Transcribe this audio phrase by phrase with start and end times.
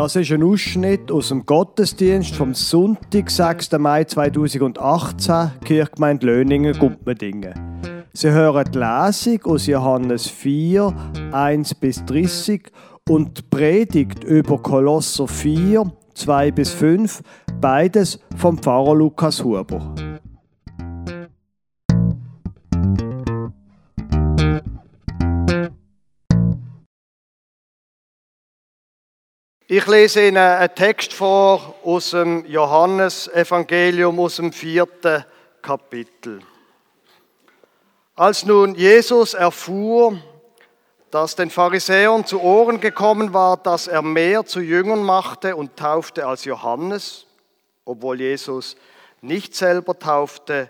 [0.00, 3.72] Das ist ein Ausschnitt aus dem Gottesdienst vom Sonntag, 6.
[3.72, 7.52] Mai 2018, Kirchgemeinde Löningen, Gumpendingen.
[8.14, 10.94] Sie hören die Lesung aus Johannes 4,
[11.32, 12.72] 1 bis 30
[13.10, 17.20] und die Predigt über Kolosser 4, 2 bis 5,
[17.60, 19.94] beides vom Pfarrer Lukas Huber.
[29.72, 35.24] Ich lese Ihnen einen Text vor aus dem Johannesevangelium aus dem vierten
[35.62, 36.40] Kapitel.
[38.16, 40.18] Als nun Jesus erfuhr,
[41.12, 46.26] dass den Pharisäern zu Ohren gekommen war, dass er mehr zu Jüngern machte und taufte
[46.26, 47.26] als Johannes,
[47.84, 48.76] obwohl Jesus
[49.20, 50.68] nicht selber taufte,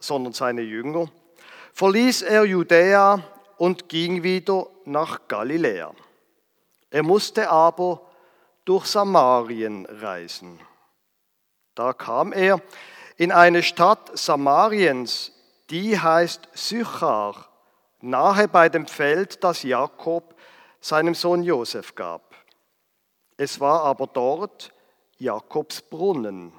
[0.00, 1.10] sondern seine Jünger,
[1.74, 3.22] verließ er Judäa
[3.58, 5.92] und ging wieder nach Galiläa.
[6.90, 8.07] Er musste aber
[8.68, 10.60] durch Samarien reisen.
[11.74, 12.60] Da kam er
[13.16, 15.32] in eine Stadt Samariens,
[15.70, 17.48] die heißt Sychar,
[18.02, 20.34] nahe bei dem Feld, das Jakob
[20.82, 22.34] seinem Sohn Josef gab.
[23.38, 24.70] Es war aber dort
[25.16, 26.52] Jakobs Brunnen.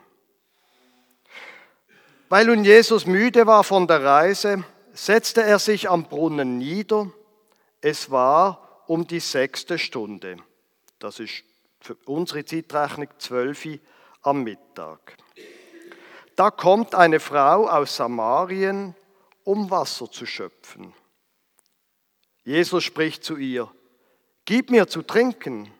[2.27, 4.63] Weil nun Jesus müde war von der Reise,
[4.93, 7.11] setzte er sich am Brunnen nieder.
[7.81, 10.37] Es war um die sechste Stunde.
[10.97, 11.43] Das ist
[11.89, 13.79] für unsere Zeitrechnung 12
[14.21, 15.17] am Mittag.
[16.35, 18.93] Da kommt eine Frau aus Samarien,
[19.43, 20.93] um Wasser zu schöpfen.
[22.43, 23.71] Jesus spricht zu ihr,
[24.45, 25.71] Gib mir zu trinken.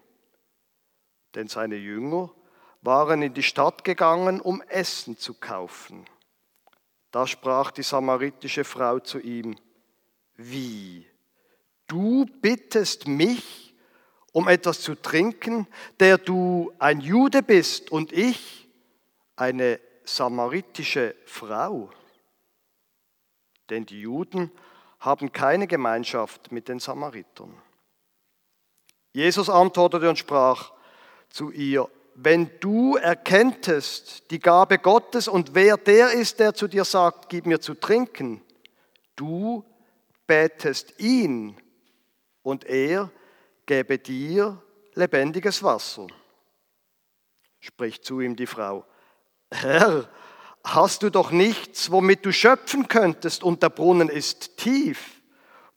[1.36, 2.34] Denn seine Jünger
[2.82, 6.06] waren in die Stadt gegangen, um Essen zu kaufen.
[7.12, 9.56] Da sprach die samaritische Frau zu ihm,
[10.36, 11.06] Wie?
[11.86, 13.69] Du bittest mich,
[14.32, 15.68] um etwas zu trinken,
[16.00, 18.68] der du ein Jude bist und ich
[19.36, 21.90] eine samaritische Frau.
[23.70, 24.52] Denn die Juden
[25.00, 27.56] haben keine Gemeinschaft mit den Samaritern.
[29.14, 30.72] Jesus antwortete und sprach
[31.30, 36.84] zu ihr, wenn du erkenntest die Gabe Gottes und wer der ist, der zu dir
[36.84, 38.42] sagt, gib mir zu trinken,
[39.16, 39.64] du
[40.28, 41.56] betest ihn
[42.44, 43.10] und er
[43.70, 44.60] gebe dir
[44.96, 46.08] lebendiges Wasser.
[47.60, 48.84] Spricht zu ihm die Frau,
[49.52, 50.10] Herr,
[50.64, 55.22] hast du doch nichts, womit du schöpfen könntest und der Brunnen ist tief.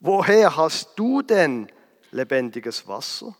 [0.01, 1.71] Woher hast du denn
[2.13, 3.37] lebendiges Wasser?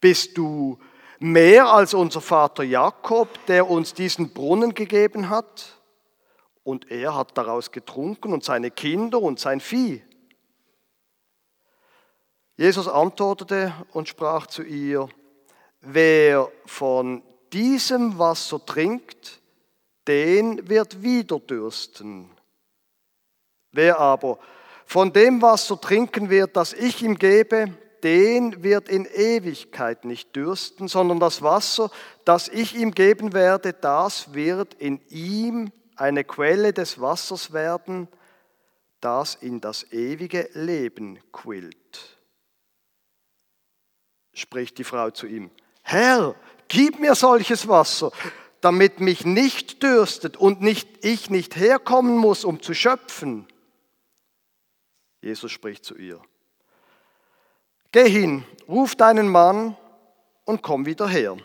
[0.00, 0.78] Bist du
[1.18, 5.78] mehr als unser Vater Jakob, der uns diesen Brunnen gegeben hat?
[6.64, 10.02] Und er hat daraus getrunken und seine Kinder und sein Vieh.
[12.56, 15.08] Jesus antwortete und sprach zu ihr,
[15.80, 19.40] wer von diesem Wasser trinkt,
[20.06, 22.30] den wird wieder dürsten.
[23.72, 24.38] Wer aber
[24.84, 30.88] von dem Wasser trinken wird, das ich ihm gebe, den wird in Ewigkeit nicht dürsten,
[30.88, 31.90] sondern das Wasser,
[32.24, 38.08] das ich ihm geben werde, das wird in ihm eine Quelle des Wassers werden,
[39.00, 42.18] das in das ewige Leben quillt
[44.32, 45.50] spricht die Frau zu ihm,
[45.82, 46.34] Herr,
[46.68, 48.12] gib mir solches Wasser,
[48.60, 53.46] damit mich nicht dürstet und nicht, ich nicht herkommen muss, um zu schöpfen.
[55.20, 56.20] Jesus spricht zu ihr,
[57.90, 59.76] Geh hin, ruf deinen Mann
[60.44, 61.36] und komm wieder her.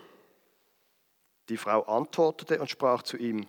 [1.49, 3.45] Die Frau antwortete und sprach zu ihm,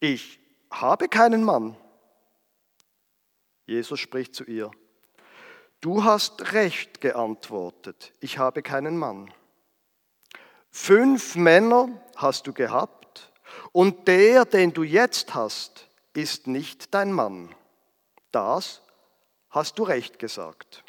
[0.00, 0.40] Ich
[0.70, 1.76] habe keinen Mann.
[3.66, 4.70] Jesus spricht zu ihr,
[5.84, 9.30] Du hast recht geantwortet, ich habe keinen Mann.
[10.70, 13.30] Fünf Männer hast du gehabt
[13.70, 17.54] und der, den du jetzt hast, ist nicht dein Mann.
[18.32, 18.80] Das
[19.50, 20.84] hast du recht gesagt.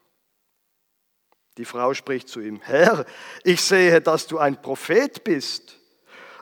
[1.58, 3.06] Die Frau spricht zu ihm, Herr,
[3.44, 5.78] ich sehe, dass du ein Prophet bist.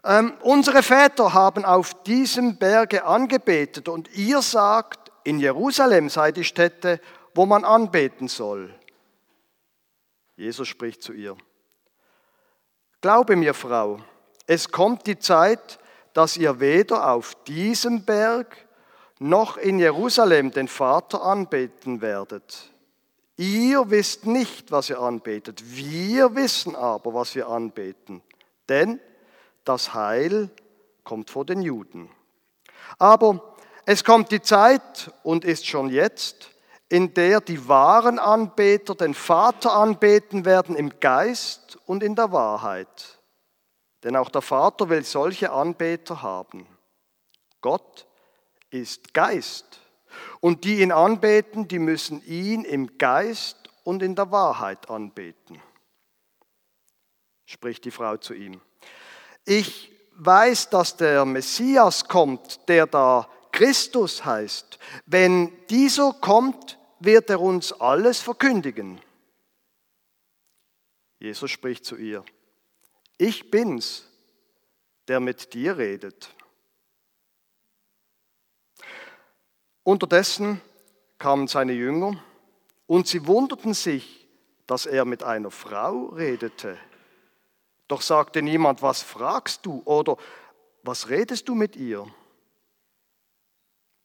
[0.04, 6.44] Ähm, unsere Väter haben auf diesem Berge angebetet und ihr sagt, in Jerusalem sei die
[6.44, 7.02] Stätte,
[7.36, 8.74] wo man anbeten soll.
[10.36, 11.38] Jesus spricht zu ihr.
[13.02, 14.00] Glaube mir, Frau,
[14.48, 15.80] es kommt die Zeit,
[16.14, 18.68] dass ihr weder auf diesem Berg
[19.20, 22.72] noch in Jerusalem den Vater anbeten werdet.
[23.36, 25.64] Ihr wisst nicht, was ihr anbetet.
[25.76, 28.22] Wir wissen aber, was wir anbeten.
[28.70, 29.00] Denn
[29.64, 30.50] das Heil
[31.04, 32.10] kommt vor den Juden.
[33.00, 33.56] Aber
[33.86, 36.53] es kommt die Zeit und ist schon jetzt,
[36.94, 43.20] in der die wahren Anbeter den Vater anbeten werden im Geist und in der Wahrheit.
[44.04, 46.68] Denn auch der Vater will solche Anbeter haben.
[47.62, 48.06] Gott
[48.70, 49.80] ist Geist.
[50.40, 55.60] Und die ihn anbeten, die müssen ihn im Geist und in der Wahrheit anbeten.
[57.46, 58.62] Spricht die Frau zu ihm.
[59.46, 64.78] Ich weiß, dass der Messias kommt, der da Christus heißt.
[65.08, 69.02] Wenn dieser kommt, wird er uns alles verkündigen.
[71.20, 72.24] Jesus spricht zu ihr.
[73.18, 74.08] Ich bin's,
[75.08, 76.34] der mit dir redet.
[79.84, 80.62] Unterdessen
[81.18, 82.24] kamen seine Jünger
[82.88, 84.28] und sie wunderten sich,
[84.66, 86.78] dass er mit einer Frau redete.
[87.88, 90.18] Doch sagte niemand, was fragst du oder
[90.84, 92.08] was redest du mit ihr?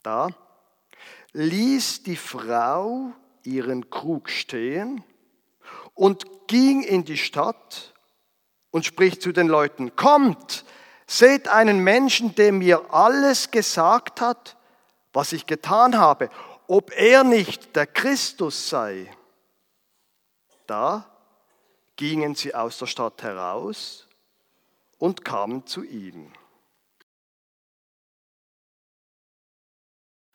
[0.03, 0.29] Da
[1.33, 3.13] ließ die Frau
[3.45, 5.05] ihren Krug stehen
[5.95, 7.95] und ging in die Stadt
[8.71, 10.65] und spricht zu den Leuten, kommt,
[11.07, 14.57] seht einen Menschen, der mir alles gesagt hat,
[15.13, 16.31] was ich getan habe,
[16.67, 19.11] ob er nicht der Christus sei.
[20.67, 21.07] Da
[21.97, 24.07] gingen sie aus der Stadt heraus
[24.99, 26.33] und kamen zu ihm.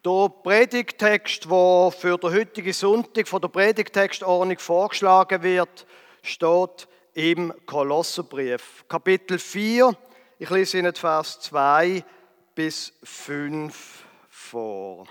[0.05, 5.87] Der Predigtext, der für den heutigen Sonntag von der Predigtextordnung vorgeschlagen wird,
[6.21, 9.95] steht im Kolosserbrief, Kapitel 4.
[10.39, 12.03] Ich lese Ihnen Vers 2
[12.53, 15.07] bis 5 vor.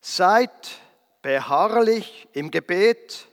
[0.00, 0.78] Seid
[1.20, 3.26] beharrlich im Gebet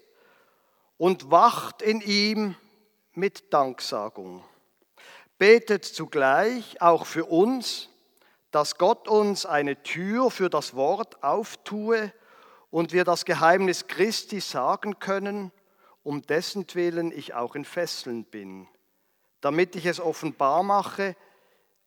[0.98, 2.56] und wacht in ihm
[3.14, 4.44] mit Danksagung.
[5.38, 7.90] Betet zugleich auch für uns,
[8.54, 12.14] dass Gott uns eine Tür für das Wort auftue
[12.70, 15.52] und wir das Geheimnis Christi sagen können,
[16.04, 18.68] um dessen Willen ich auch in Fesseln bin,
[19.42, 21.16] damit ich es offenbar mache,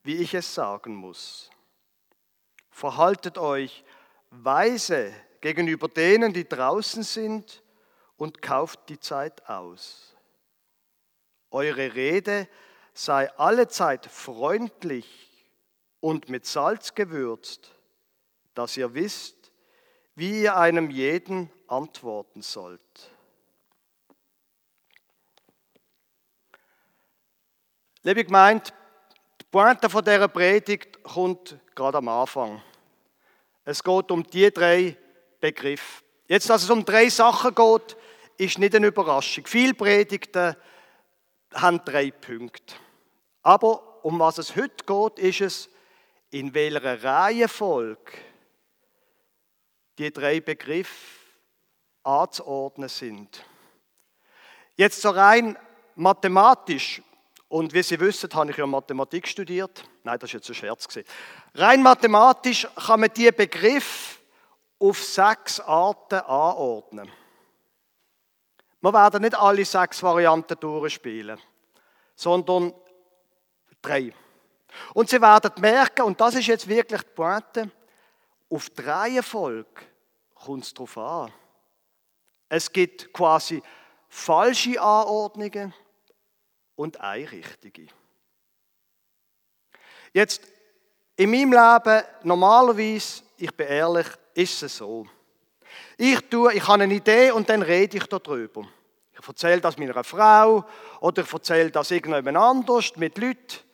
[0.03, 1.49] wie ich es sagen muss.
[2.69, 3.85] Verhaltet euch
[4.29, 7.63] weise gegenüber denen, die draußen sind,
[8.17, 10.15] und kauft die Zeit aus.
[11.49, 12.49] Eure Rede
[12.93, 15.26] sei allezeit freundlich
[16.07, 17.69] und mit Salz gewürzt,
[18.53, 19.51] dass ihr wisst,
[20.15, 22.79] wie ihr einem jeden antworten sollt.
[28.03, 28.71] Liebe Gemeinde,
[29.41, 32.61] die Pointe von dieser Predigt kommt gerade am Anfang.
[33.65, 34.95] Es geht um die drei
[35.41, 36.05] Begriffe.
[36.29, 37.97] Jetzt, dass es um drei Sachen geht,
[38.37, 39.45] ist nicht eine Überraschung.
[39.45, 40.55] Viele Predigten
[41.53, 42.75] haben drei Punkte.
[43.41, 45.69] Aber um was es heute geht, ist es,
[46.31, 48.13] in welcher Reihenfolge
[49.97, 51.17] die drei Begriffe
[52.03, 53.43] anzuordnen sind.
[54.75, 55.57] Jetzt so rein
[55.95, 57.01] mathematisch
[57.49, 59.83] und wie Sie wissen, habe ich ja Mathematik studiert.
[60.03, 60.87] Nein, das war jetzt ein Scherz.
[61.53, 64.21] Rein mathematisch kann man diese Begriff
[64.79, 67.09] auf sechs Arten anordnen.
[68.81, 71.39] Wir werden nicht alle sechs Varianten durchspielen,
[72.15, 72.73] sondern
[73.81, 74.13] drei.
[74.93, 77.71] Und Sie werden merken, und das ist jetzt wirklich die Pointe,
[78.49, 79.81] auf die Reihenfolge
[80.35, 81.33] kommt es darauf an.
[82.49, 83.61] Es gibt quasi
[84.07, 85.73] falsche Anordnungen
[86.75, 87.87] und einrichtige.
[90.13, 90.41] Jetzt,
[91.15, 95.05] in meinem Leben, normalerweise, ich bin ehrlich, ist es so.
[95.97, 98.67] Ich, tue, ich habe eine Idee und dann rede ich darüber.
[99.19, 100.63] Ich erzähle das meiner Frau
[101.01, 103.66] oder ich erzähle das irgendjemand anders mit Leuten.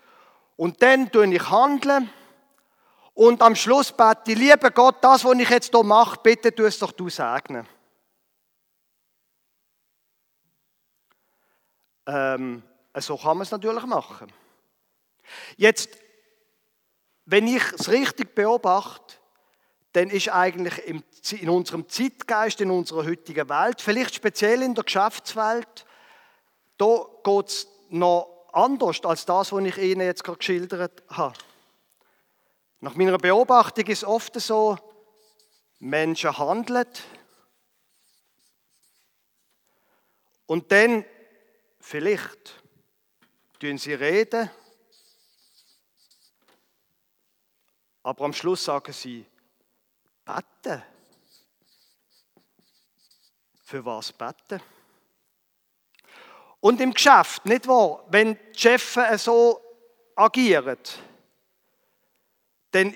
[0.56, 2.10] Und dann tue ich handeln.
[3.14, 6.64] Und am Schluss bete ich, liebe Gott, das, was ich jetzt hier mache, bitte tu
[6.64, 7.68] es doch du segnen.
[12.06, 12.64] Ähm,
[12.98, 14.32] so kann man es natürlich machen.
[15.56, 15.90] Jetzt,
[17.26, 19.16] wenn ich es richtig beobachte,
[19.94, 25.86] dann ist eigentlich in unserem Zeitgeist, in unserer heutigen Welt, vielleicht speziell in der Geschäftswelt,
[26.78, 31.38] da geht es noch anders als das, was ich Ihnen jetzt gerade geschildert habe.
[32.80, 34.78] Nach meiner Beobachtung ist es oft so,
[35.80, 36.88] Menschen handeln
[40.46, 41.04] und dann
[41.80, 42.64] vielleicht
[43.60, 44.50] tun sie reden,
[48.04, 49.26] aber am Schluss sagen sie,
[50.26, 50.84] beten.
[53.64, 54.62] Für was beten?
[56.64, 58.06] Und im Geschäft, nicht wahr?
[58.08, 59.60] Wenn die Chefs so
[60.16, 60.78] agieren,
[62.72, 62.96] dann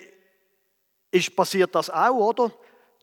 [1.11, 2.53] ist, passiert das auch, oder?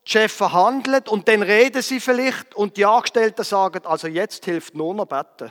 [0.06, 4.74] die Chefs verhandelt und dann reden sie vielleicht und die Angestellten sagen, also jetzt hilft
[4.74, 5.50] nur noch beten.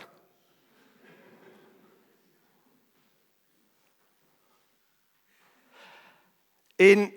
[6.75, 7.13] In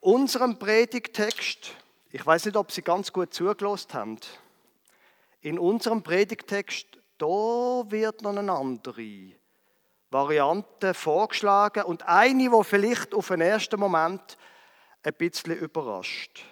[0.00, 1.70] unserem Predigtext,
[2.10, 4.18] ich weiß nicht, ob Sie ganz gut zugelost haben,
[5.40, 9.32] in unserem Predigtext, da wird noch eine andere
[10.10, 14.38] Variante vorgeschlagen und eine, die vielleicht auf den ersten Moment
[15.02, 16.44] ein bisschen überrascht.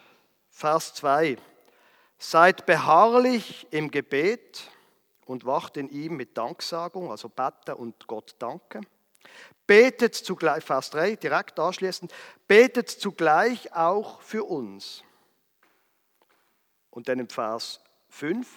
[0.50, 1.38] Vers 2.
[2.18, 4.70] Seid beharrlich im Gebet
[5.26, 8.86] und wacht in ihm mit Danksagung, also beten und Gott danken.
[9.66, 12.12] Betet zugleich, Vers 3, direkt anschließend,
[12.46, 15.02] betet zugleich auch für uns.
[16.90, 18.48] Und dann im Vers 5,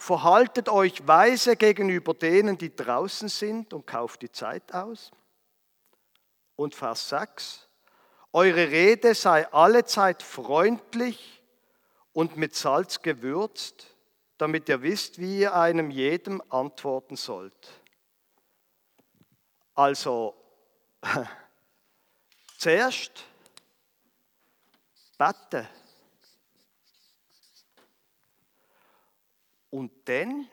[0.00, 5.10] verhaltet euch weise gegenüber denen, die draußen sind und kauft die Zeit aus.
[6.56, 7.68] Und Vers 6,
[8.32, 11.42] eure Rede sei allezeit freundlich
[12.14, 13.94] und mit Salz gewürzt,
[14.38, 17.68] damit ihr wisst, wie ihr einem jedem antworten sollt.
[19.74, 20.34] Also,
[22.58, 23.24] zuerst
[25.18, 25.68] beten.
[29.70, 30.48] Und dann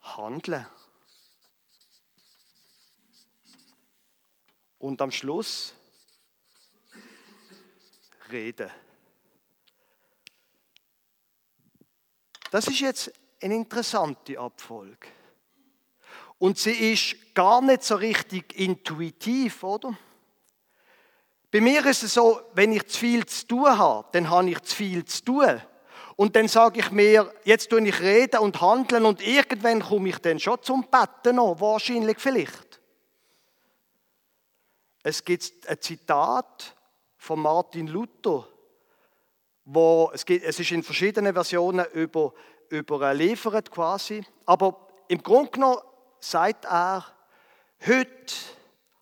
[0.00, 0.66] handeln.
[4.78, 5.74] Und am Schluss
[8.30, 8.70] reden.
[12.50, 15.08] Das ist jetzt eine interessante Abfolge.
[16.38, 19.96] Und sie ist gar nicht so richtig intuitiv, oder?
[21.50, 24.60] Bei mir ist es so, wenn ich zu viel zu tun habe, dann habe ich
[24.62, 25.62] zu viel zu tun.
[26.16, 30.18] Und dann sage ich mir, jetzt tue ich reden und handeln und irgendwann komme ich
[30.18, 32.80] dann schon zum Betten noch, wahrscheinlich vielleicht.
[35.02, 36.76] Es gibt ein Zitat
[37.16, 38.46] von Martin Luther,
[39.64, 42.32] wo es, gibt, es ist in verschiedenen Versionen über,
[42.70, 45.80] überliefert quasi, aber im Grunde genommen
[46.20, 47.04] sagt er,
[47.86, 48.34] heute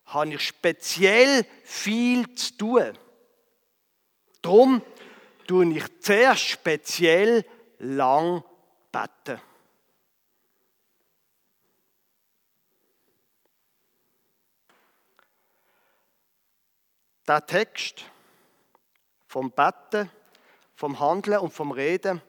[0.05, 2.97] habe ich speziell viel zu tun.
[4.41, 4.81] Darum
[5.51, 7.43] tue ich zuerst speziell
[7.79, 8.41] lang
[8.89, 9.41] beten.
[17.27, 18.05] Der Text
[19.27, 20.09] vom Betten,
[20.73, 22.21] vom Handeln und vom Reden,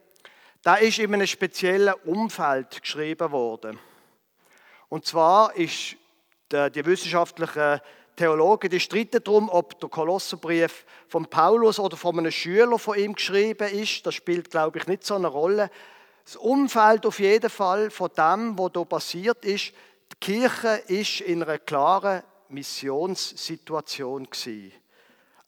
[0.65, 3.79] der ist in einem speziellen Umfeld geschrieben worden.
[4.89, 5.95] Und zwar ist
[6.51, 7.81] die wissenschaftlichen
[8.17, 13.15] Theologen, die streiten darum, ob der Kolosserbrief von Paulus oder von einem Schüler von ihm
[13.15, 14.05] geschrieben ist.
[14.07, 15.71] Das spielt, glaube ich, nicht so eine Rolle.
[16.25, 19.73] Das Umfeld auf jeden Fall von dem, was hier passiert ist,
[20.13, 24.29] die Kirche ist in einer klaren Missionssituation.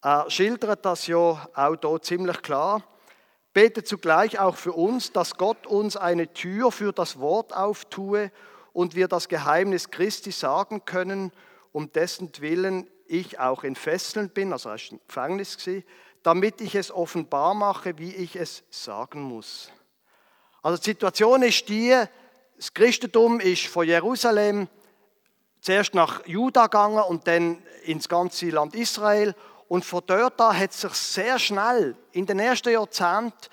[0.02, 1.16] Er schildert das ja
[1.54, 2.82] auch hier ziemlich klar.
[3.52, 8.32] Bete zugleich auch für uns, dass Gott uns eine Tür für das Wort auftue
[8.72, 11.30] und wir das Geheimnis Christi sagen können,
[11.74, 15.58] um dessen Willen ich auch in Fesseln bin, also er war Gefängnis,
[16.22, 19.72] damit ich es offenbar mache, wie ich es sagen muss.
[20.62, 21.92] Also die Situation ist die,
[22.56, 24.68] das Christentum ist von Jerusalem
[25.60, 29.34] zuerst nach Juda gegangen und dann ins ganze Land Israel.
[29.66, 33.48] Und von dort an hat sich sehr schnell in den ersten Jahrzehnten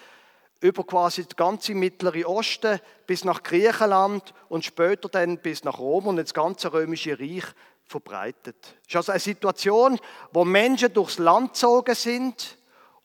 [0.62, 6.06] über quasi das ganze Mittlere Osten bis nach Griechenland und später dann bis nach Rom
[6.06, 7.46] und das ganze Römische Reich
[7.92, 8.78] verbreitet.
[8.82, 10.00] Es ist also eine Situation,
[10.32, 12.58] wo Menschen durchs Land gezogen sind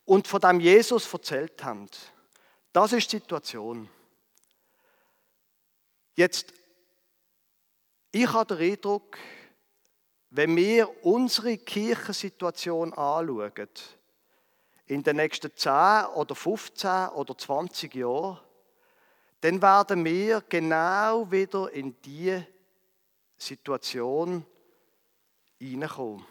[0.04, 1.88] und von dem Jesus erzählt haben.
[2.72, 3.88] Das ist die Situation.
[6.14, 6.54] Jetzt,
[8.12, 9.18] ich habe den Eindruck,
[10.30, 13.68] wenn wir unsere Kirchensituation anschauen,
[14.86, 18.38] in den nächsten 10 oder 15 oder 20 Jahren,
[19.40, 22.40] dann werden wir genau wieder in die
[23.36, 24.46] Situation
[25.58, 26.24] hineinkommen.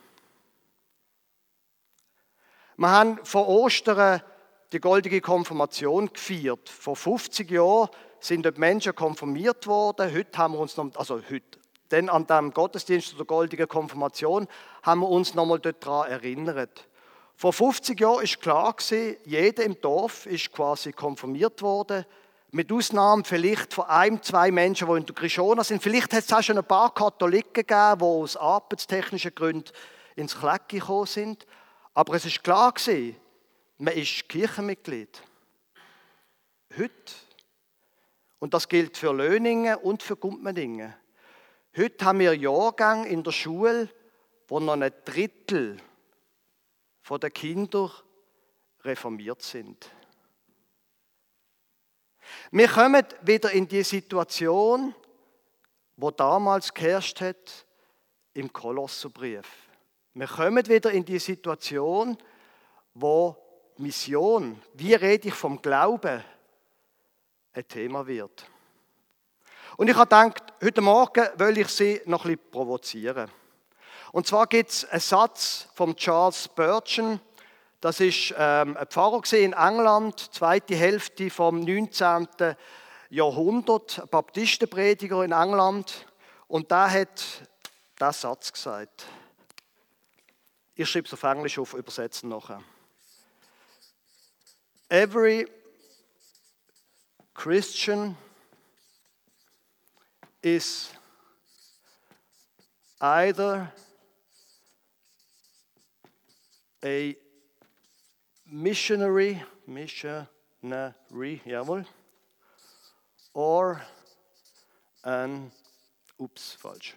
[2.77, 4.22] Wir haben vor Ostern
[4.74, 6.67] die goldige Konfirmation gefeiert.
[6.67, 7.89] Vor 50 Jahren
[8.20, 10.13] sind dort Menschen konfirmiert worden.
[10.13, 11.60] Heute haben wir uns noch, also heute,
[11.91, 14.48] denn an dem Gottesdienst der goldigen Konfirmation
[14.84, 16.88] haben wir uns nochmal daran erinnert.
[17.38, 22.05] Vor 50 Jahren ist klar gewesen, jeder im Dorf ist quasi konfirmiert worden.
[22.55, 25.83] Mit Ausnahme vielleicht von einem, zwei Menschen, die in der Krishona sind.
[25.83, 29.74] Vielleicht hat es auch schon ein paar Katholiken gegeben, die aus arbeitstechnischen Gründen
[30.15, 31.45] ins Klecki gekommen sind.
[31.93, 33.17] Aber es ist klar gewesen,
[33.77, 35.21] man ist Kirchenmitglied.
[36.77, 37.13] Heute.
[38.39, 40.95] Und das gilt für Löningen und für Gumpmendingen.
[41.75, 43.89] Heute haben wir Jahrgänge in der Schule,
[44.47, 45.75] wo noch ein Drittel
[47.01, 47.91] von den Kindern
[48.85, 49.89] reformiert sind.
[52.51, 54.94] Wir kommen wieder in die Situation,
[55.98, 57.65] wo damals geherrscht hat
[58.34, 59.46] im Kolosserbrief.
[60.13, 62.17] Wir kommen wieder in die Situation,
[62.94, 63.36] wo
[63.77, 66.24] Mission, wie rede ich vom Glauben,
[67.53, 68.46] ein Thema wird.
[69.77, 73.29] Und ich habe gedacht, heute Morgen will ich Sie noch ein bisschen provozieren.
[74.13, 77.20] Und zwar gibt es einen Satz von Charles Spurgeon,
[77.82, 82.27] das ist ähm, ein Pfarrer in England, zweite Hälfte vom 19.
[83.10, 86.05] Jahrhundert, ein Baptistenprediger in England.
[86.48, 87.24] Und da hat
[88.00, 89.05] diesen Satz gesagt.
[90.75, 92.62] Ich schreibe es auf Englisch auf, übersetzen nachher.
[94.89, 95.48] Every
[97.34, 98.17] Christian
[100.41, 100.89] is
[103.01, 103.72] either
[106.84, 107.15] a
[108.45, 111.85] missionary, missionary, jawohl,
[113.33, 113.81] or
[115.03, 115.51] an,
[116.19, 116.95] ups, falsch,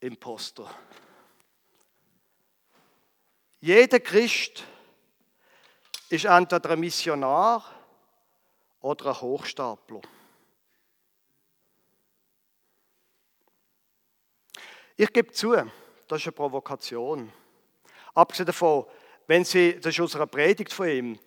[0.00, 0.68] Imposter.
[3.60, 4.64] Jeder Christ
[6.08, 7.64] ist entweder ein Missionar
[8.80, 10.02] oder ein Hochstapler.
[14.96, 17.32] Ich gebe zu, das ist eine Provokation.
[18.16, 18.86] Abgesehen davon,
[19.26, 21.18] wenn Sie, das ist einer Predigt von ihm,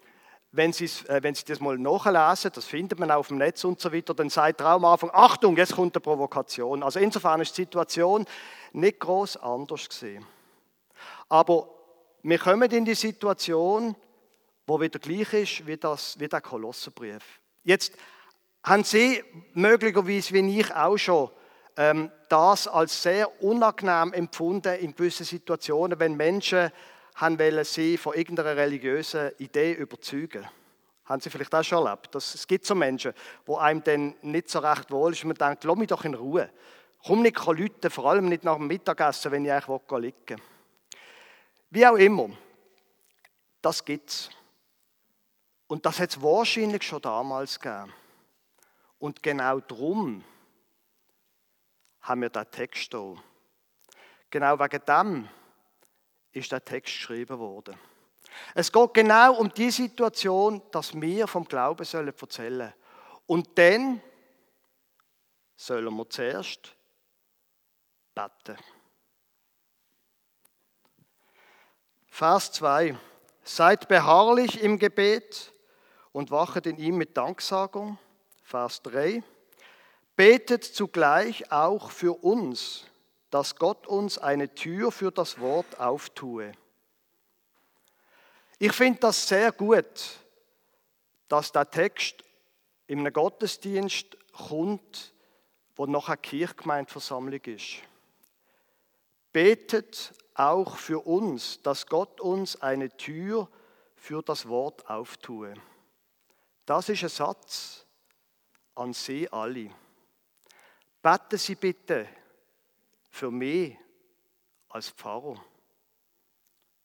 [0.51, 3.63] wenn Sie, äh, wenn Sie das mal nachlesen, das findet man auch auf dem Netz
[3.63, 6.81] und so weiter, dann sagt er am Anfang, Achtung, jetzt kommt eine Provokation.
[6.81, 8.25] Also insofern ist die Situation
[8.73, 10.25] nicht groß anders gesehen.
[11.27, 11.69] Aber
[12.23, 13.95] wir kommen in die Situation,
[14.65, 17.23] wo wieder gleich ist wie, das, wie der Kolosserbrief.
[17.63, 17.93] Jetzt
[18.63, 21.29] haben Sie möglicherweise, wie ich auch schon,
[22.27, 26.71] das als sehr unangenehm empfunden in gewissen Situationen, wenn Menschen
[27.15, 30.45] haben wollen, sie von irgendeiner religiösen Idee überzeugen.
[31.05, 32.13] Haben Sie vielleicht auch schon erlebt?
[32.13, 33.13] Dass es gibt so Menschen,
[33.45, 36.13] wo einem dann nicht so recht wohl ist und man denkt, lass mich doch in
[36.13, 36.51] Ruhe.
[37.03, 40.37] Komm nicht Leute, vor allem nicht nach dem Mittagessen, wenn ich eigentlich liegen will.
[41.71, 42.29] Wie auch immer,
[43.61, 44.29] das gibt es.
[45.67, 47.93] Und das hat es wahrscheinlich schon damals gegeben.
[48.99, 50.23] Und genau darum
[52.01, 53.15] haben wir den Text hier.
[54.29, 55.29] Genau wegen dem
[56.31, 57.75] ist der Text geschrieben worden.
[58.53, 62.73] Es geht genau um die Situation, dass wir vom Glauben sollen erzählen
[63.25, 64.01] Und dann
[65.55, 66.75] sollen wir zuerst
[68.15, 68.57] beten.
[72.07, 72.97] Vers 2.
[73.43, 75.53] Seid beharrlich im Gebet
[76.11, 77.97] und wachet in ihm mit Danksagung.
[78.43, 79.23] Vers 3.
[80.19, 82.83] Betet zugleich auch für uns,
[83.29, 86.51] dass Gott uns eine Tür für das Wort auftue.
[88.57, 90.19] Ich finde das sehr gut,
[91.29, 92.25] dass der Text
[92.85, 95.13] in einem Gottesdienst kommt,
[95.77, 97.77] wo noch eine Kirchgemeindeversammlung ist.
[99.31, 103.49] Betet auch für uns, dass Gott uns eine Tür
[103.95, 105.53] für das Wort auftue.
[106.65, 107.85] Das ist ein Satz
[108.75, 109.71] an Sie alle.
[111.01, 112.07] Beten Sie bitte
[113.09, 113.77] für mich
[114.69, 115.43] als Pfarrer,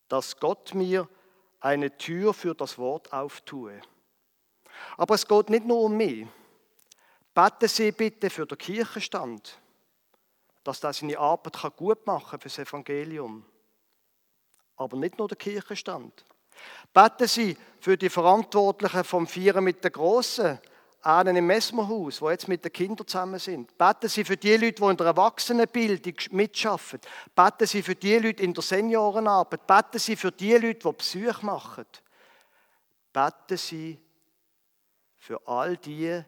[0.07, 1.07] dass Gott mir
[1.59, 3.81] eine Tür für das Wort auftue.
[4.97, 6.27] Aber es geht nicht nur um mich.
[7.33, 9.59] Beten Sie bitte für den Kirchenstand,
[10.63, 13.45] dass er seine Arbeit gut machen kann für das Evangelium.
[14.77, 16.25] Aber nicht nur der Kirchenstand.
[16.93, 20.59] Beten Sie für die Verantwortlichen vom Vieren mit den Großen,
[21.05, 23.77] einen im Messmerhaus, die jetzt mit den Kindern zusammen sind.
[23.77, 26.99] Beten Sie für die Leute, die in der Erwachsenenbildung mitschaffen.
[27.35, 29.67] Beten Sie für die Leute in der Seniorenarbeit.
[29.67, 31.85] Beten Sie für die Leute, die Besuche machen.
[33.13, 33.99] Beten Sie
[35.17, 36.23] für all die,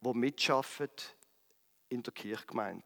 [0.00, 0.90] die mitschaffen
[1.88, 2.84] in der Kirchgemeinde.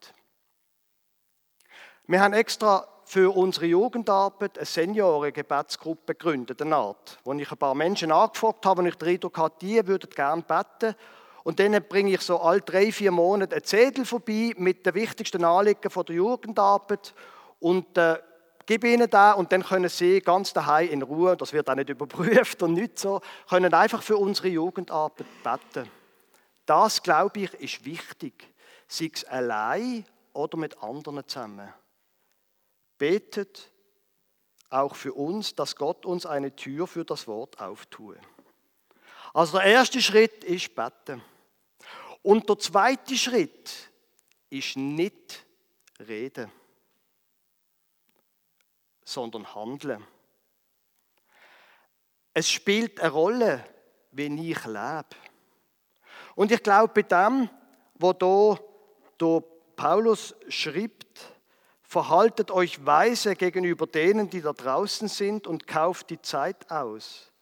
[2.07, 7.75] Wir haben extra für unsere Jugendarbeit eine Senioren-Gebetsgruppe gegründet, eine Art, wo ich ein paar
[7.75, 10.94] Menschen angefragt habe und ich den Eindruck hatte, die würden gerne beten.
[11.42, 15.42] Und denen bringe ich so alle drei, vier Monate einen Zettel vorbei mit den wichtigsten
[15.42, 17.14] Anliegen von der Jugendarbeit
[17.61, 18.18] und äh,
[18.66, 21.88] gebe ihnen da und dann können sie ganz daheim in Ruhe, das wird auch nicht
[21.88, 25.90] überprüft und nicht so, können einfach für unsere Jugendarbeit beten.
[26.66, 28.53] Das, glaube ich, ist wichtig,
[28.87, 31.73] sei es allein oder mit anderen zusammen.
[32.99, 33.71] Betet
[34.71, 38.19] auch für uns, dass Gott uns eine Tür für das Wort auftue.
[39.33, 41.23] Also der erste Schritt ist beten.
[42.23, 43.91] Und der zweite Schritt
[44.51, 45.47] ist nicht
[46.01, 46.51] reden,
[49.05, 50.05] sondern handeln.
[52.35, 53.65] Es spielt eine Rolle,
[54.13, 55.07] wie ich lebe.
[56.35, 57.49] Und ich glaube, bei dem,
[57.95, 58.17] was
[59.19, 59.45] hier
[59.77, 61.38] Paulus schreibt,
[61.88, 67.33] verhaltet euch weise gegenüber denen, die da draußen sind und kauft die Zeit aus.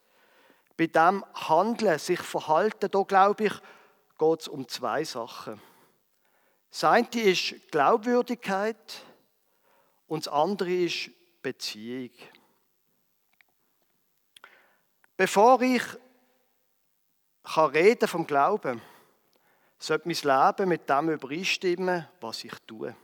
[0.77, 3.53] Bei dem Handeln, sich verhalten, da glaube ich,
[4.17, 5.61] geht es um zwei Sachen.
[6.71, 9.01] Das eine ist Glaubwürdigkeit
[10.07, 11.09] und das andere ist
[11.41, 12.11] Beziehung.
[15.17, 15.83] Bevor ich
[17.43, 18.81] kann reden vom Glauben,
[19.77, 22.95] sollte mein Leben mit dem übereinstimmen, was ich tue.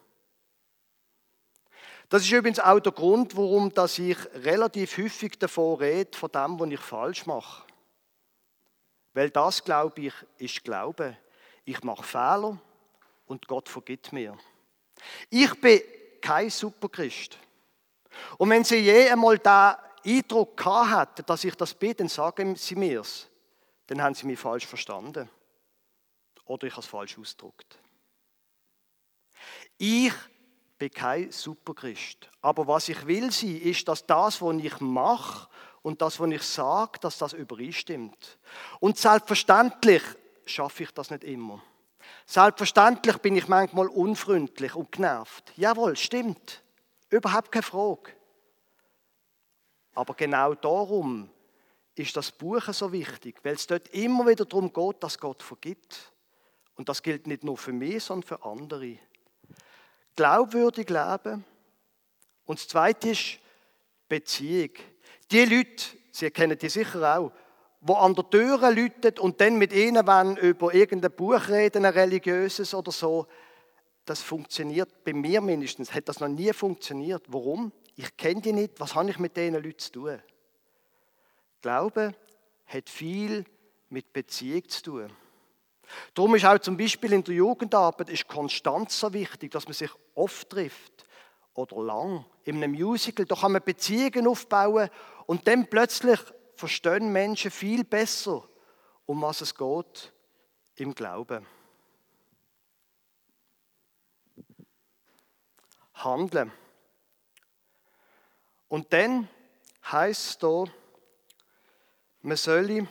[2.14, 6.60] Das ist übrigens auch der Grund, warum dass ich relativ häufig davon rede, von dem,
[6.60, 7.64] was ich falsch mache.
[9.14, 11.18] Weil das, glaube ich, ist Glaube.
[11.66, 12.62] Ich mache Fehler
[13.26, 14.38] und Gott vergibt mir.
[15.32, 15.82] Ich bin
[16.22, 17.40] kein Superchrist.
[18.38, 19.74] Und wenn Sie je einmal den
[20.06, 23.28] Eindruck gehabt hätten, dass ich das bin, dann sagen Sie mir es.
[23.88, 25.28] Dann haben Sie mich falsch verstanden.
[26.46, 27.80] Oder ich habe es falsch ausgedrückt.
[29.80, 30.14] Ich
[30.84, 32.30] bin kein Superchrist.
[32.42, 35.48] Aber was ich will sein, ist, dass das, was ich mache
[35.82, 38.38] und das, was ich sage, dass das übereinstimmt.
[38.80, 40.04] Und selbstverständlich
[40.46, 41.64] schaffe ich das nicht immer.
[42.26, 45.54] Selbstverständlich bin ich manchmal unfreundlich und genervt.
[45.56, 46.62] Jawohl, stimmt.
[47.10, 48.12] Überhaupt keine Frage.
[49.94, 51.30] Aber genau darum
[51.96, 56.12] ist das Buch so wichtig, weil es dort immer wieder darum geht, dass Gott vergibt.
[56.76, 58.98] Und das gilt nicht nur für mich, sondern für andere.
[60.16, 61.46] Glaubwürdig leben.
[62.46, 63.40] Und das Zweite ist
[64.08, 64.72] Beziehung.
[65.32, 67.32] Die Leute, Sie kennen die sicher auch,
[67.82, 71.94] wo an der Tür läutet und dann mit ihnen wenn über irgendein Buch reden, ein
[71.94, 73.28] religiöses oder so,
[74.06, 77.24] das funktioniert bei mir mindestens, hat das noch nie funktioniert.
[77.28, 77.72] Warum?
[77.96, 80.20] Ich kenne die nicht, was habe ich mit diesen Leuten zu tun?
[81.62, 82.14] Glaube
[82.66, 83.46] hat viel
[83.90, 85.23] mit Beziehung zu tun.
[86.14, 89.92] Darum ist auch zum Beispiel in der Jugendarbeit ist Konstanz so wichtig, dass man sich
[90.16, 91.06] oft trifft
[91.54, 92.26] oder lang.
[92.44, 94.90] In einem Musical, da kann man Beziehungen aufbauen
[95.26, 96.20] und dann plötzlich
[96.56, 98.48] verstehen Menschen viel besser,
[99.06, 100.14] um was es geht
[100.76, 101.46] im Glauben.
[105.96, 106.52] Handeln.
[108.68, 109.30] Und dann
[109.92, 110.66] heißt es hier,
[112.22, 112.88] man soll,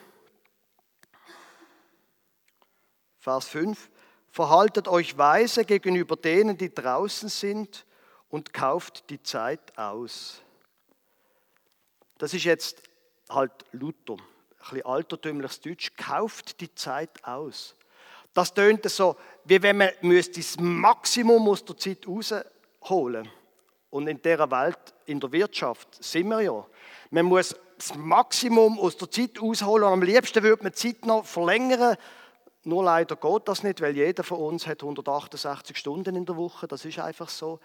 [3.22, 3.88] Vers 5,
[4.32, 7.86] verhaltet euch weise gegenüber denen, die draußen sind
[8.28, 10.42] und kauft die Zeit aus.
[12.18, 12.82] Das ist jetzt
[13.30, 14.18] halt Luther, ein
[14.58, 17.76] bisschen altertümliches Deutsch, kauft die Zeit aus.
[18.34, 23.28] Das tönt so, wie wenn man das Maximum aus der Zeit rausholen.
[23.90, 26.66] Und in dieser Welt, in der Wirtschaft, sind wir ja.
[27.10, 31.06] Man muss das Maximum aus der Zeit rausholen und am liebsten würde man die Zeit
[31.06, 31.96] noch verlängern.
[32.64, 36.68] Nur leider geht das nicht, weil jeder von uns hat 168 Stunden in der Woche.
[36.68, 37.58] Das ist einfach so.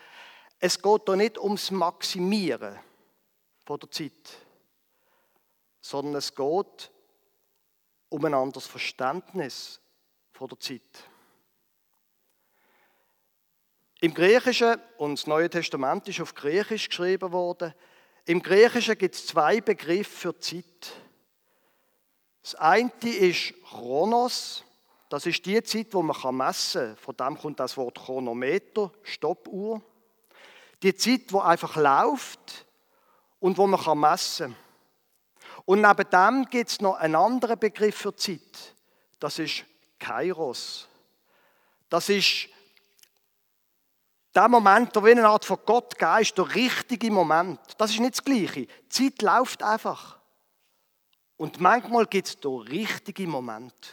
[0.60, 2.80] Es geht da nicht ums Maximieren
[3.64, 4.48] von der Zeit
[5.88, 6.92] sondern es geht
[8.10, 9.80] um ein anderes Verständnis
[10.34, 10.82] von der Zeit.
[14.02, 17.74] Im Griechischen, und das Neue Testament ist auf Griechisch geschrieben worden,
[18.26, 20.94] im Griechischen gibt es zwei Begriffe für Zeit.
[22.44, 24.66] Das eine ist Chronos,
[25.10, 26.98] das ist die Zeit, wo man messen kann.
[26.98, 29.82] Von dem kommt das Wort Chronometer, Stoppuhr.
[30.84, 32.65] Die Zeit, wo einfach läuft
[33.39, 34.67] und wo man messen kann.
[35.65, 38.76] Und neben dem gibt es noch einen anderen Begriff für Zeit.
[39.20, 39.65] Das ist
[40.00, 40.88] Kairos.
[41.89, 42.50] Das ist
[44.36, 47.60] der Moment, der wie eine Art von Gott ist, der richtige Moment.
[47.78, 48.67] Das ist nicht das Gleiche.
[48.67, 50.20] Die Zeit läuft einfach.
[51.38, 53.89] Und manchmal gibt es da richtige Momente.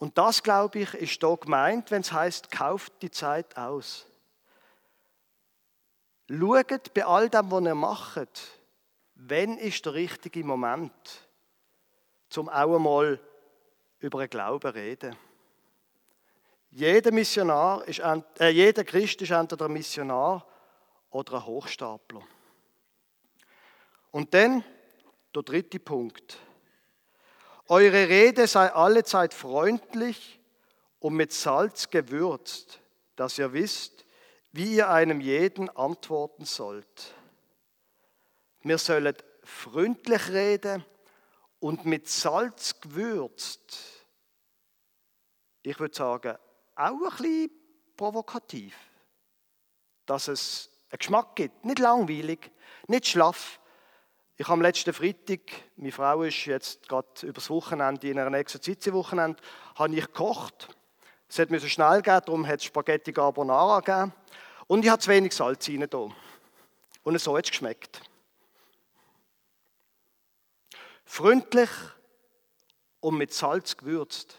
[0.00, 4.06] Und das, glaube ich, ist da gemeint, wenn es heißt, kauft die Zeit aus.
[6.28, 8.60] Schaut bei all dem, was ihr macht,
[9.22, 11.28] Wann ist der richtige Moment,
[12.30, 13.20] zum auch einmal
[13.98, 15.14] über einen Glauben reden?
[16.70, 20.46] Jeder Missionar ist, äh, jeder Christ ist entweder ein Missionar
[21.10, 22.22] oder ein Hochstapler.
[24.10, 24.64] Und dann
[25.34, 26.38] der dritte Punkt.
[27.70, 30.40] Eure Rede sei allezeit freundlich
[30.98, 32.80] und mit Salz gewürzt,
[33.14, 34.04] dass ihr wisst,
[34.50, 37.14] wie ihr einem jeden antworten sollt.
[38.62, 40.84] Wir sollen freundlich reden
[41.60, 44.04] und mit Salz gewürzt.
[45.62, 46.38] Ich würde sagen,
[46.74, 47.50] auch ein bisschen
[47.96, 48.76] provokativ.
[50.06, 51.64] Dass es einen Geschmack gibt.
[51.64, 52.50] Nicht langweilig,
[52.88, 53.59] nicht schlaff.
[54.40, 55.40] Ich habe am letzten Freitag,
[55.76, 59.38] meine Frau ist jetzt gerade übers Wochenende in einer Exerzitien-Wochenende,
[59.74, 60.74] habe ich gekocht.
[61.28, 64.14] Es hat mir so schnell gehen, darum hat es Spaghetti Carbonara gegeben.
[64.66, 66.08] Und ich habe zu wenig Salz rein da.
[67.02, 68.00] Und so hat es geschmeckt.
[71.04, 71.68] Freundlich
[73.00, 74.38] und mit Salz gewürzt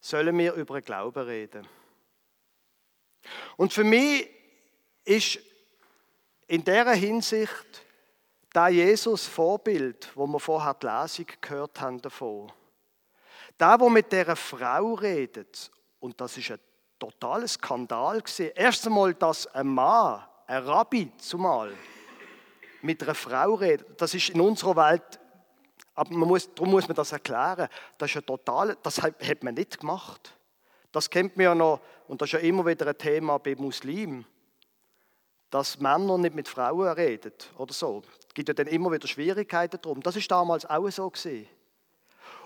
[0.00, 1.68] sollen wir über den Glauben reden.
[3.58, 4.30] Und für mich
[5.04, 5.40] ist
[6.46, 7.84] in dieser Hinsicht
[8.52, 12.50] da Jesus Vorbild, wo wir vorher die Lesung gehört haben davon.
[13.56, 16.58] Da, wo mit der Frau redet, und das ist ein
[16.98, 18.50] totaler Skandal gewesen.
[18.54, 21.72] Erst einmal, dass ein Mann, ein Rabbi zumal,
[22.82, 25.20] mit einer Frau redet, das ist in unserer Welt,
[25.94, 29.42] aber man muss, darum muss man das erklären, das ist ein total, das hat, hat
[29.42, 30.34] man nicht gemacht.
[30.92, 34.24] Das kennt man ja noch, und das ist ja immer wieder ein Thema bei Muslimen,
[35.50, 38.02] dass Männer nicht mit Frauen reden oder so.
[38.34, 40.02] Gibt ja dann immer wieder Schwierigkeiten darum.
[40.02, 41.48] Das ist damals auch so gewesen.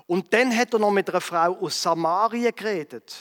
[0.06, 3.14] Und dann hat er noch mit einer Frau aus Samarien geredet,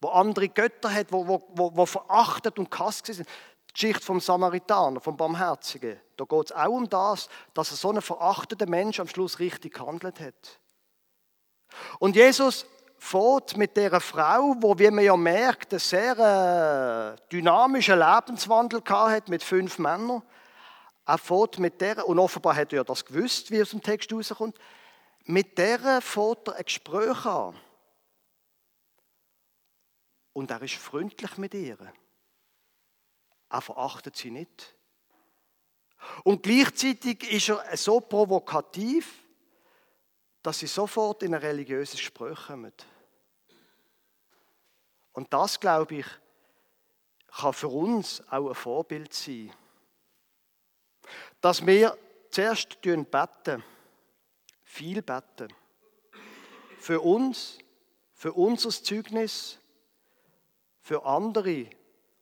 [0.00, 1.42] wo andere Götter hat, wo, wo,
[1.74, 3.26] wo, verachtet und gehasst sind.
[3.68, 6.00] Die Geschichte vom Samaritaner, vom Barmherzigen.
[6.16, 9.74] Da geht es auch um das, dass er so einen verachteten Mensch am Schluss richtig
[9.74, 10.60] gehandelt hat.
[11.98, 12.66] Und Jesus
[12.98, 19.28] fährt mit dieser Frau, wo wie man ja merkt, einen sehr äh, dynamischen Lebenswandel hat
[19.28, 20.22] mit fünf Männern.
[21.06, 24.12] Er fährt mit der, und offenbar hat er ja das gewusst, wie aus dem Text
[24.12, 24.58] rauskommt,
[25.24, 27.58] mit der fährt er ein Gespräch an.
[30.32, 31.78] Und er ist freundlich mit ihr.
[33.48, 34.74] Er verachtet sie nicht.
[36.24, 39.22] Und gleichzeitig ist er so provokativ,
[40.42, 42.72] dass sie sofort in ein religiöses Gespräch kommen.
[45.12, 46.06] Und das, glaube ich,
[47.28, 49.52] kann für uns auch ein Vorbild sein.
[51.40, 51.96] Dass wir
[52.30, 53.64] zuerst beten,
[54.62, 55.48] viel beten.
[56.78, 57.58] Für uns,
[58.12, 59.58] für unser Zeugnis,
[60.80, 61.68] für andere,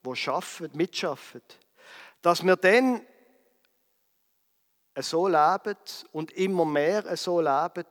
[0.07, 1.43] die schaffen, mitschaffen.
[2.23, 3.05] Dass wir dann
[4.97, 5.77] so leben
[6.13, 7.87] und immer mehr so leben,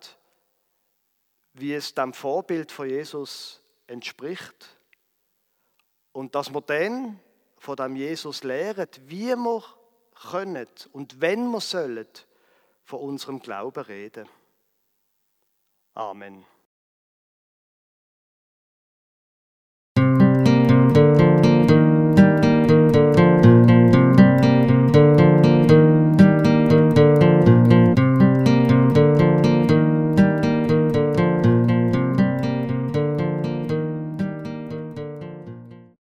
[1.54, 4.78] wie es dem Vorbild von Jesus entspricht.
[6.12, 7.20] Und dass wir dann
[7.58, 9.64] von dem Jesus lehren, wie wir
[10.14, 12.08] können und wenn wir sollen,
[12.84, 14.28] von unserem Glauben reden.
[15.94, 16.46] Amen.